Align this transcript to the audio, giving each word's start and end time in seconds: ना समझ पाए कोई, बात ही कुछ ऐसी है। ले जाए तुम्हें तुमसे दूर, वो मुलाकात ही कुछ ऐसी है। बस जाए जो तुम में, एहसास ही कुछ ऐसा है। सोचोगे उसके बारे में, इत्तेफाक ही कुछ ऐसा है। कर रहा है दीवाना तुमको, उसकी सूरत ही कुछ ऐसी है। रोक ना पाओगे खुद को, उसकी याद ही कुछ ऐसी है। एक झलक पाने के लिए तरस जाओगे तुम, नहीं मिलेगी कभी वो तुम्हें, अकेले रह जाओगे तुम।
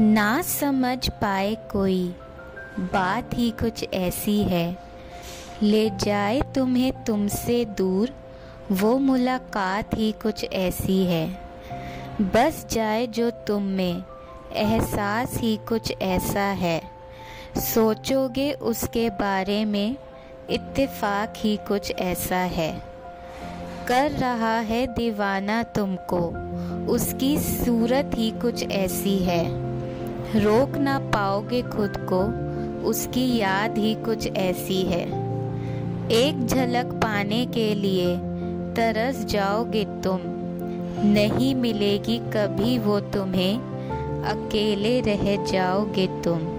ना 0.00 0.42
समझ 0.42 1.08
पाए 1.08 1.54
कोई, 1.72 2.14
बात 2.78 3.30
ही 3.34 3.50
कुछ 3.50 3.84
ऐसी 3.94 4.42
है। 4.42 4.76
ले 5.62 5.90
जाए 5.90 6.40
तुम्हें 6.54 7.04
तुमसे 7.04 7.64
दूर, 7.64 8.10
वो 8.72 8.98
मुलाकात 8.98 9.94
ही 9.94 10.12
कुछ 10.12 10.46
ऐसी 10.52 11.04
है। 11.04 11.40
बस 12.20 12.66
जाए 12.72 13.06
जो 13.06 13.30
तुम 13.30 13.62
में, 13.62 14.02
एहसास 14.52 15.38
ही 15.38 15.58
कुछ 15.68 15.92
ऐसा 16.02 16.40
है। 16.40 16.82
सोचोगे 17.56 18.52
उसके 18.52 19.10
बारे 19.10 19.64
में, 19.64 19.96
इत्तेफाक 20.50 21.34
ही 21.36 21.56
कुछ 21.56 21.92
ऐसा 21.98 22.36
है। 22.36 22.82
कर 23.88 24.10
रहा 24.10 24.58
है 24.58 24.86
दीवाना 24.86 25.62
तुमको, 25.62 26.20
उसकी 26.92 27.38
सूरत 27.38 28.10
ही 28.14 28.30
कुछ 28.30 28.70
ऐसी 28.70 29.18
है। 29.18 29.67
रोक 30.36 30.76
ना 30.76 30.98
पाओगे 30.98 31.62
खुद 31.62 31.92
को, 32.12 32.18
उसकी 32.88 33.36
याद 33.36 33.78
ही 33.78 33.94
कुछ 33.94 34.26
ऐसी 34.32 34.82
है। 34.82 35.02
एक 36.12 36.46
झलक 36.46 36.86
पाने 36.86 37.46
के 37.46 37.74
लिए 37.74 38.16
तरस 38.76 39.24
जाओगे 39.24 39.84
तुम, 39.84 40.20
नहीं 41.06 41.54
मिलेगी 41.54 42.18
कभी 42.18 42.78
वो 42.78 43.00
तुम्हें, 43.00 43.58
अकेले 44.24 45.00
रह 45.00 45.44
जाओगे 45.44 46.06
तुम। 46.24 46.57